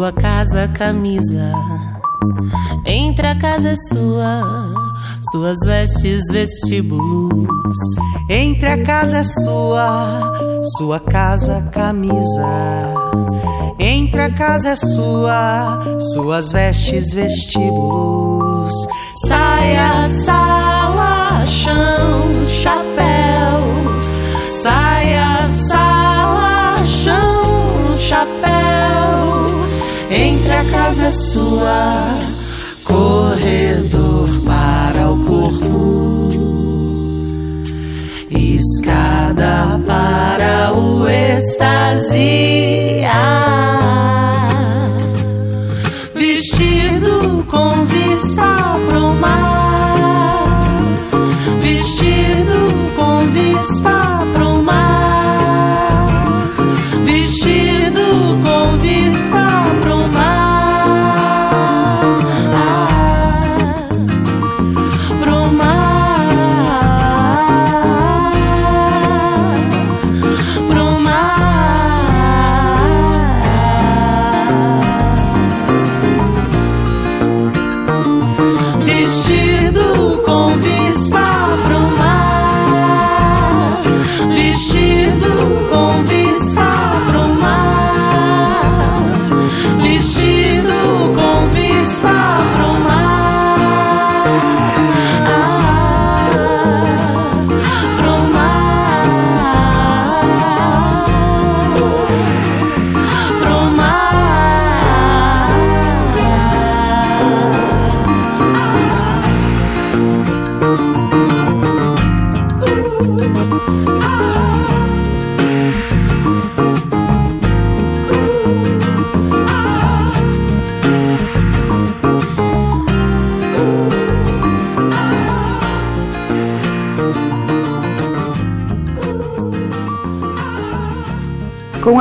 Sua 0.03 0.11
casa 0.11 0.66
camisa. 0.66 1.53
Entre 2.84 3.24
a 3.24 3.38
casa 3.38 3.68
é 3.68 3.74
sua, 3.88 4.42
suas 5.30 5.57
vestes 5.64 6.22
vestíbulos. 6.28 7.76
Entre 8.28 8.68
a 8.68 8.82
casa 8.82 9.18
é 9.18 9.22
sua, 9.22 10.32
sua 10.76 10.98
casa 10.98 11.62
camisa. 11.70 12.48
Entre 13.78 14.22
a 14.22 14.34
casa 14.34 14.70
é 14.70 14.74
sua, 14.74 15.78
suas 16.12 16.50
vestes 16.50 17.12
vestíbulos. 17.12 18.72
Saia, 19.28 20.09
sala, 20.09 21.46
chão, 21.46 22.44
chapéu. 22.48 22.82
Casa 30.70 31.06
é 31.06 31.10
sua, 31.10 32.18
corredor 32.84 34.28
para 34.44 35.10
o 35.10 35.24
corpo. 35.24 36.28
Escada 38.30 39.80
para 39.86 40.72
o 40.74 41.08
êxtase. 41.08 43.02
Ah, 43.12 44.88
vestido 46.14 47.44
com 47.50 47.84
vista 47.86 48.78
pro 48.88 49.14
mar. 49.14 50.44
Vestido 51.62 52.11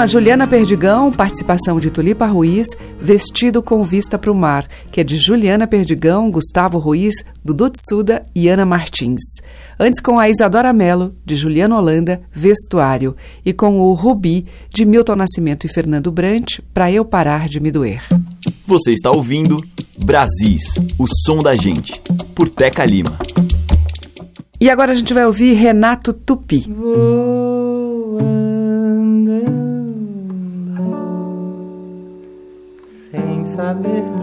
a 0.02 0.08
Juliana 0.08 0.48
Perdigão, 0.48 1.12
participação 1.12 1.80
de 1.80 1.92
Tulipa 1.92 2.26
Ruiz, 2.26 2.70
Vestido 3.00 3.62
com 3.62 3.84
Vista 3.84 4.18
para 4.18 4.32
o 4.32 4.36
Mar, 4.36 4.68
que 4.92 5.00
é 5.00 5.04
de 5.04 5.16
Juliana 5.16 5.68
Perdigão, 5.68 6.32
Gustavo 6.32 6.80
Ruiz, 6.80 7.24
Dudu 7.46 7.70
Tsuda 7.70 8.26
e 8.34 8.50
Ana 8.50 8.66
Martins. 8.66 9.22
Antes 9.80 10.02
com 10.02 10.18
a 10.18 10.28
Isadora 10.28 10.74
Mello, 10.74 11.14
de 11.24 11.36
Juliana 11.36 11.78
Holanda, 11.78 12.20
Vestuário. 12.32 13.16
E 13.46 13.54
com 13.54 13.80
o 13.80 13.94
Rubi, 13.94 14.48
de 14.72 14.86
Milton 14.86 15.18
Nascimento 15.18 15.68
e 15.68 15.70
Fernando 15.70 16.12
Brant, 16.12 16.62
Pra 16.74 16.92
Eu 16.92 17.06
Parar 17.06 17.48
de 17.48 17.60
Me 17.60 17.70
Doer. 17.70 18.02
Você 18.66 18.90
está 18.90 19.12
ouvindo 19.12 19.58
Brasis, 20.04 20.74
o 20.98 21.06
som 21.28 21.38
da 21.38 21.54
gente, 21.54 21.94
por 22.34 22.50
Teca 22.50 22.84
Lima. 22.86 23.20
E 24.60 24.68
agora 24.68 24.94
a 24.94 24.96
gente 24.96 25.14
vai 25.14 25.26
ouvir 25.26 25.54
Renato 25.54 26.12
Tupi. 26.12 26.66
Vou 26.70 27.21
sem 33.72 33.84
saber 33.84 34.21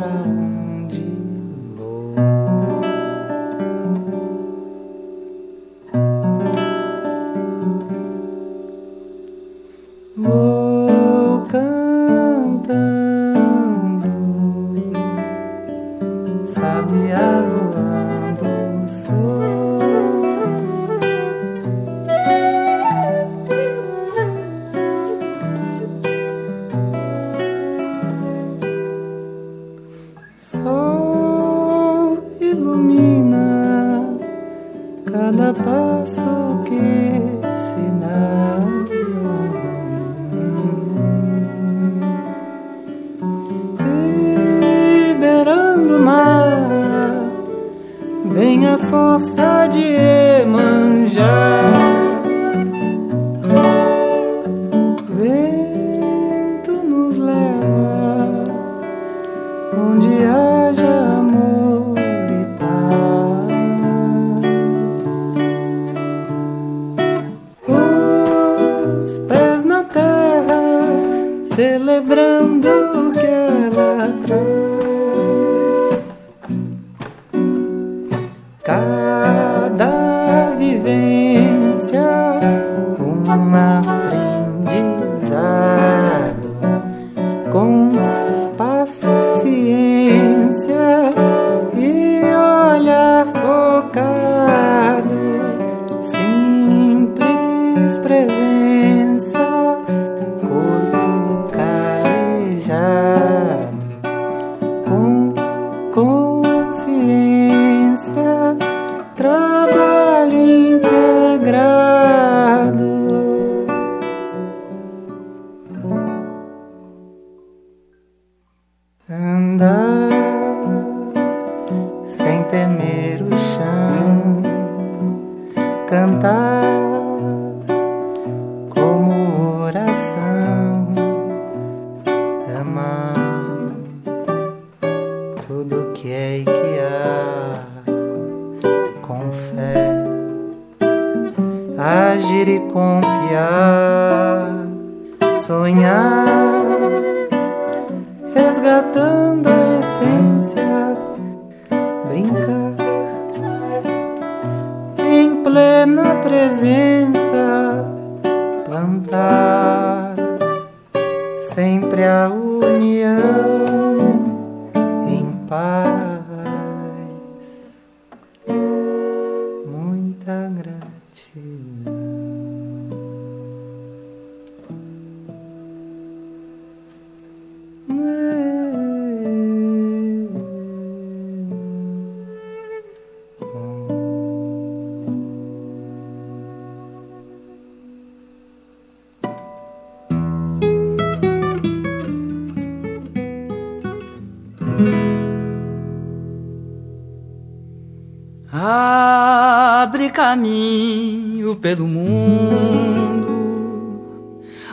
Abre 198.60 200.10
caminho 200.10 201.54
pelo 201.54 201.86
mundo, 201.86 203.30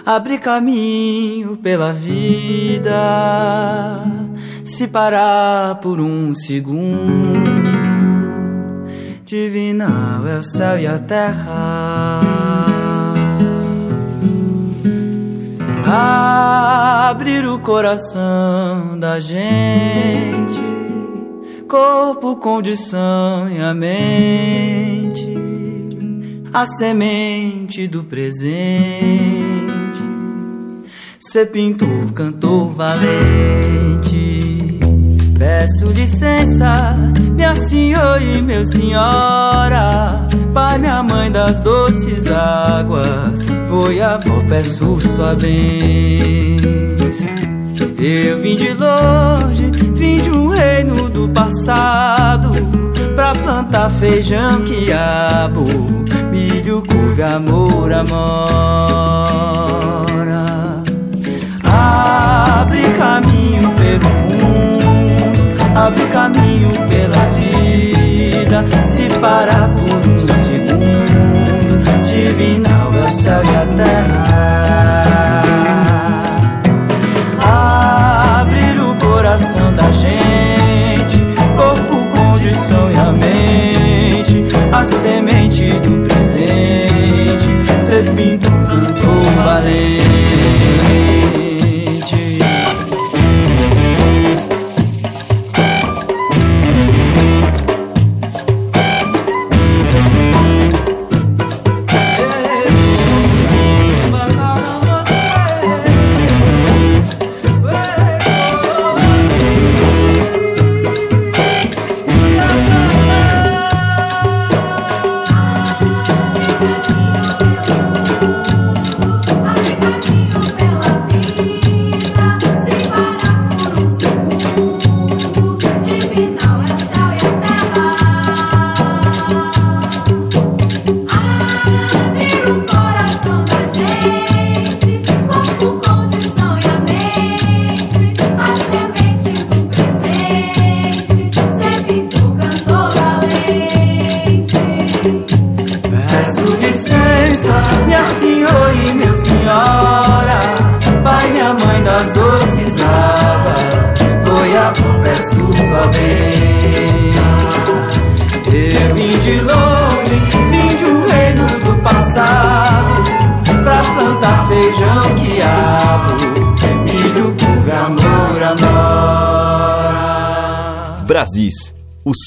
abre 0.04 0.40
caminho 0.40 1.56
pela 1.58 1.94
vida. 1.94 2.92
Se 4.64 4.88
parar 4.88 5.76
por 5.82 6.00
um 6.00 6.34
segundo, 6.34 7.44
divinal 9.24 10.28
é 10.28 10.40
o 10.40 10.44
céu 10.44 10.80
e 10.80 10.88
a 10.88 10.98
terra. 10.98 12.22
Abrir 17.08 17.46
o 17.46 17.60
coração 17.60 19.00
da 19.00 19.20
gente 19.20 20.65
corpo, 21.76 22.38
condição 22.38 23.50
e 23.52 23.60
a 23.60 23.74
mente, 23.74 25.28
a 26.54 26.66
semente 26.66 27.86
do 27.86 28.02
presente. 28.02 29.36
Ser 31.20 31.48
pintor, 31.48 32.14
cantor 32.14 32.70
valente. 32.70 34.06
Peço 35.38 35.88
licença, 35.92 36.96
minha 37.34 37.54
senhora 37.56 38.24
e 38.24 38.42
meu 38.42 38.64
senhora, 38.66 40.30
pai, 40.54 40.78
minha 40.78 41.04
mãe 41.04 41.30
das 41.30 41.62
doces 41.62 42.26
águas, 42.28 43.42
foi 43.70 44.02
avó, 44.02 44.42
peço 44.48 44.98
sua 45.02 45.36
bênção. 45.36 46.56
Eu 47.82 48.40
vim 48.40 48.56
de 48.56 48.74
longe, 48.74 49.72
vim 49.94 50.22
de 50.22 50.30
um 50.30 50.50
reino 50.50 51.10
do 51.10 51.28
passado 51.30 52.50
Pra 53.16 53.34
plantar 53.34 53.90
feijão, 53.92 54.62
quiabo, 54.66 55.64
milho, 56.30 56.84
couve, 56.86 57.24
amor, 57.24 57.94
amora. 57.94 59.24
Abre 61.64 62.82
caminho 62.98 63.72
pelo 63.72 64.10
mundo, 64.30 65.38
abre 65.74 66.06
caminho 66.08 66.72
pela 66.90 67.26
vida. 67.38 68.66
Se 68.84 69.08
parar 69.22 69.70
por 69.70 70.10
um 70.10 70.20
segundo, 70.20 72.04
divinal 72.04 72.94
é 72.96 73.08
o 73.08 73.12
céu 73.14 73.42
e 73.46 73.56
a 73.56 73.66
terra. 73.78 74.35
A 79.88 79.92
gente, 79.92 81.20
corpo, 81.56 82.06
condição 82.18 82.92
e 82.92 82.96
a 82.96 83.12
mente, 83.12 84.44
a 84.72 84.84
semente 84.84 85.64
do 85.80 86.08
presente, 86.08 87.46
ser 87.80 88.04
fim 88.16 88.38
do 88.38 88.50
cantor. 88.50 90.05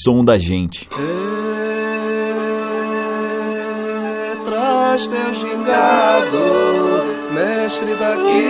Som 0.09 0.25
da 0.25 0.39
gente. 0.39 0.89
É, 0.91 0.97
traz 4.43 5.05
teu 5.05 5.33
gingado, 5.35 6.39
mestre 7.31 7.93
daqui. 7.93 8.49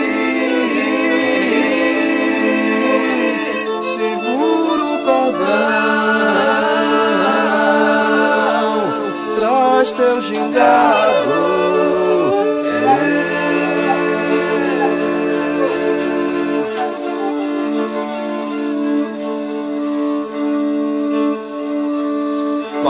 Segura 3.83 4.83
o 4.85 4.99
cordão, 5.03 5.49
traz 9.37 9.91
teu 9.91 10.21
gingado. 10.21 11.08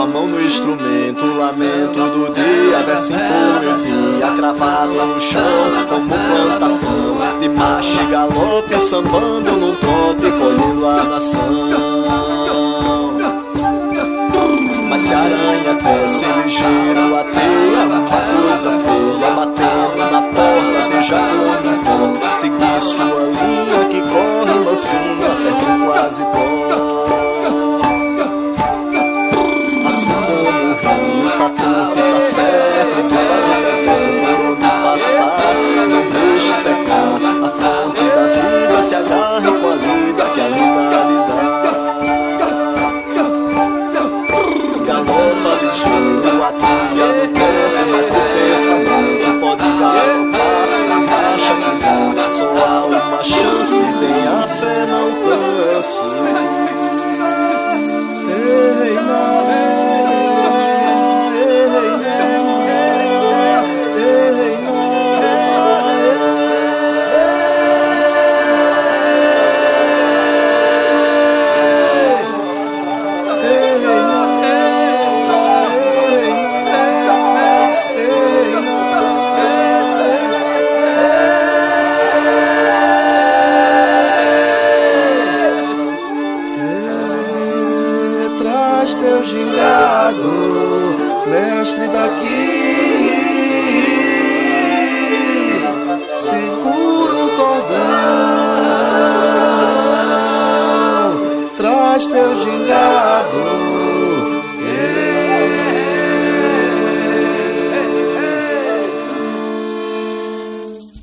A 0.02 0.06
mão 0.06 0.26
no 0.26 0.40
instrumento, 0.40 1.24
lamento 1.34 2.00
do 2.00 2.32
dia 2.32 2.78
Verso 2.86 3.12
em 3.12 3.60
poesia, 3.60 4.36
cravado 4.36 4.94
no 4.94 5.20
chão 5.20 5.42
Como 5.88 6.08
plantação 6.08 7.16
de 7.38 7.48
macho 7.50 8.02
e 8.02 8.06
galope 8.06 8.80
Sambando 8.80 9.52
num 9.52 9.74
trote, 9.74 10.30
colhendo 10.38 10.86
a 10.86 11.04
nação. 11.04 11.70
Mas 14.88 15.02
se 15.02 15.14
a 15.14 15.18
aranha 15.18 15.74
desce 15.74 16.24
ligeiro 16.44 17.16
a 17.16 17.24
teia 17.24 17.84
Uma 17.86 18.00
coisa 18.08 18.70
feia 18.80 19.30
batendo 19.34 20.10
na 20.10 20.22
porta 20.22 20.88
Veja 20.90 21.16
como 21.16 21.74
importa 21.76 22.40
Seguir 22.40 22.80
sua 22.80 23.22
linha 23.28 23.84
que 23.90 24.00
corre 24.10 24.64
mansinho 24.64 25.32
Acerta 25.32 25.86
quase 25.86 26.22
corre 26.24 26.99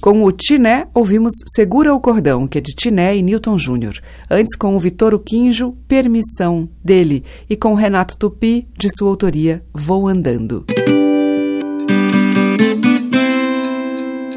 Com 0.07 0.23
o 0.23 0.31
Tiné, 0.31 0.87
ouvimos 0.93 1.33
Segura 1.53 1.93
o 1.93 1.99
Cordão, 1.99 2.47
que 2.47 2.59
é 2.59 2.61
de 2.61 2.71
Tiné 2.71 3.17
e 3.17 3.21
Newton 3.21 3.57
Júnior. 3.57 3.93
Antes, 4.31 4.55
com 4.55 4.73
o 4.73 4.79
Vitor 4.79 5.13
Uquinjo, 5.13 5.73
Permissão, 5.85 6.69
dele. 6.81 7.25
E 7.49 7.57
com 7.57 7.73
Renato 7.73 8.17
Tupi, 8.17 8.69
de 8.77 8.87
sua 8.89 9.09
autoria, 9.09 9.61
Vou 9.73 10.07
Andando. 10.07 10.63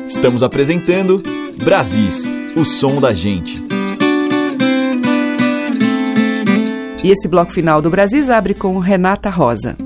Estamos 0.09 0.43
apresentando 0.43 1.23
Brasis, 1.63 2.29
o 2.57 2.65
som 2.65 3.01
da 3.01 3.13
gente. 3.13 3.70
E 7.03 7.11
esse 7.11 7.27
bloco 7.27 7.51
final 7.51 7.81
do 7.81 7.89
Brasis 7.89 8.29
abre 8.29 8.53
com 8.53 8.79
Renata 8.79 9.31
Rosa. 9.31 9.77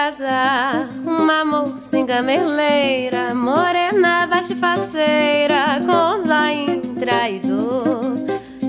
casa, 0.00 0.88
uma 1.04 1.44
mocinha 1.44 2.22
merleira, 2.22 3.34
morena 3.34 4.26
veste 4.26 4.54
faceira, 4.54 5.78
com 5.84 6.26
zain 6.26 6.80
traidor. 6.98 8.16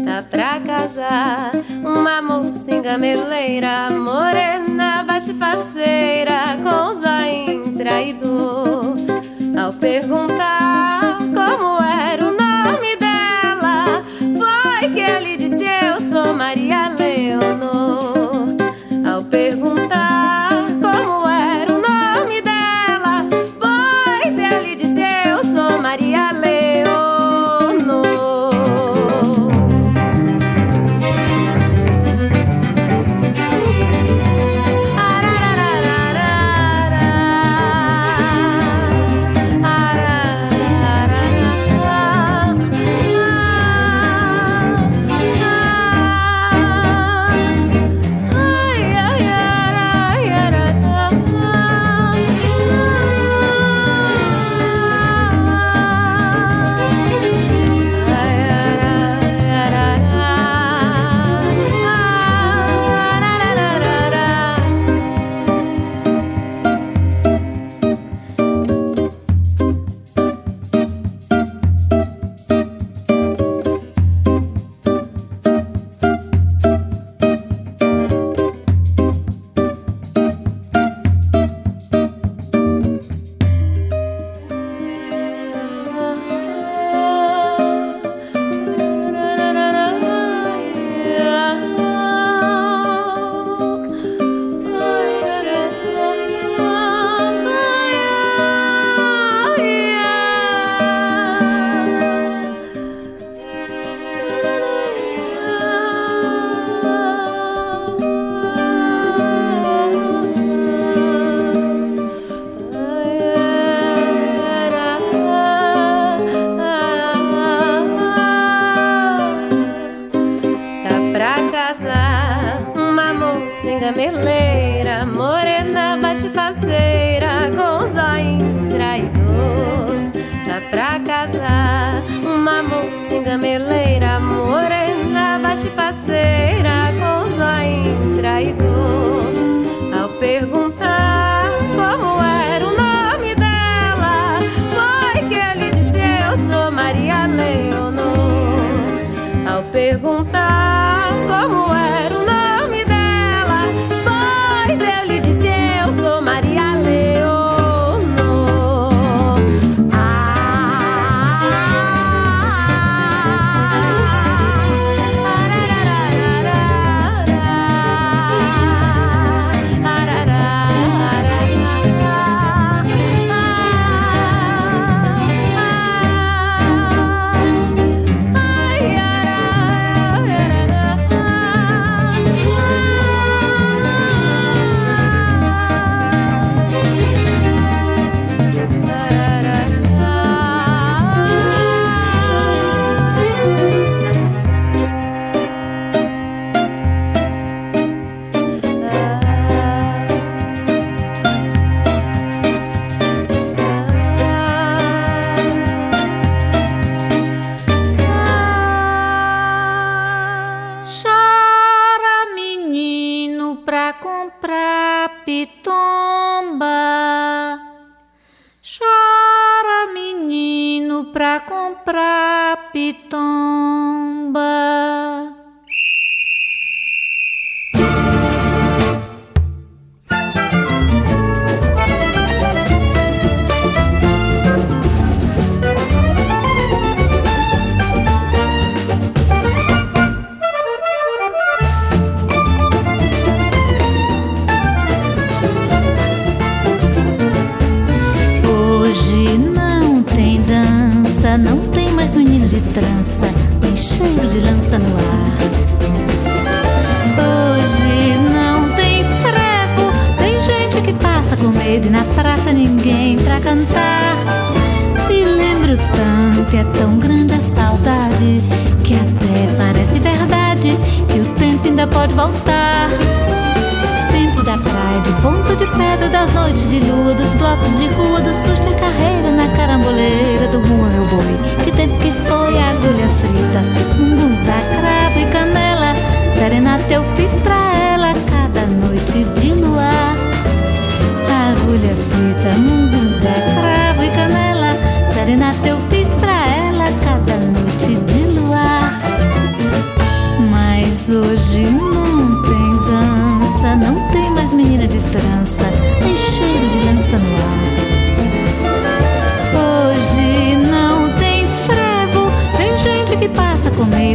Tá 0.05 0.25
pra 0.29 0.59
casar, 0.59 1.51
uma 1.85 2.21
mocinha 2.21 2.97
merleira, 2.97 3.89
morena 3.91 5.05
veste 5.07 5.33
faceira, 5.33 6.57
com 6.61 7.01
zain 7.01 7.75
traidor. 7.77 8.90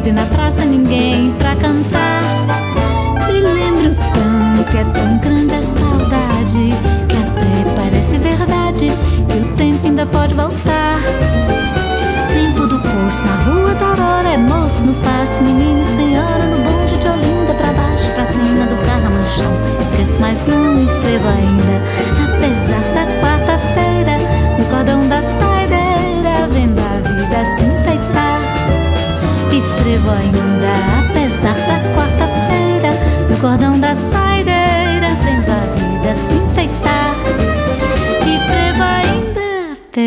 Comer 0.06 0.22
e 0.22 0.45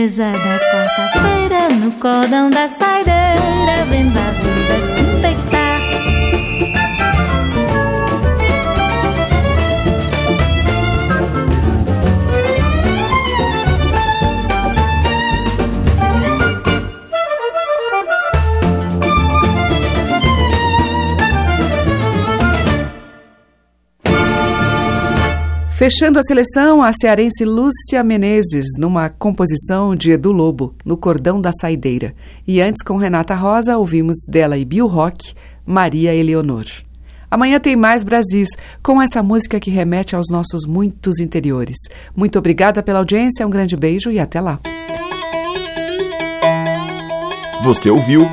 apesar 0.10 0.32
da 0.32 0.60
quarta-feira 0.60 1.70
no 1.70 1.91
cordão 1.91 2.49
da 2.49 2.68
saideira, 2.68 3.86
vendo 3.91 4.18
a 4.18 4.32
vida 4.32 5.28
Fechando 25.80 26.19
a 26.19 26.23
seleção, 26.23 26.84
a 26.84 26.91
cearense 26.91 27.45
Lúcia 27.45 28.03
Menezes, 28.03 28.65
numa 28.77 29.07
composição 29.07 29.95
de 29.95 30.11
Edu 30.11 30.30
Lobo, 30.30 30.75
no 30.84 30.97
Cordão 30.97 31.39
da 31.39 31.51
Saideira. 31.53 32.13
E 32.45 32.59
antes, 32.59 32.84
com 32.84 32.97
Renata 32.97 33.34
Rosa, 33.34 33.77
ouvimos 33.77 34.17
dela 34.27 34.57
e 34.57 34.65
Bill 34.65 34.88
Rock, 34.88 35.34
Maria 35.65 36.13
Eleonor. 36.13 36.65
Amanhã 37.32 37.61
tem 37.61 37.77
mais 37.77 38.03
Brasis, 38.03 38.49
com 38.84 39.01
essa 39.01 39.23
música 39.23 39.57
que 39.57 39.71
remete 39.71 40.17
aos 40.17 40.30
nossos 40.30 40.65
muitos 40.67 41.17
interiores. 41.17 41.77
Muito 42.13 42.38
obrigada 42.38 42.84
pela 42.84 42.99
audiência, 42.99 43.47
um 43.47 43.49
grande 43.49 43.77
beijo 43.77 44.11
e 44.11 44.19
até 44.19 44.41
lá. 44.41 44.59
Você 47.63 47.89
ouviu 47.89 48.27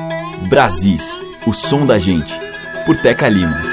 Brasis, 0.49 1.21
o 1.45 1.53
som 1.53 1.85
da 1.85 1.97
gente, 1.97 2.37
por 2.85 2.97
Teca 2.97 3.29
Lima. 3.29 3.66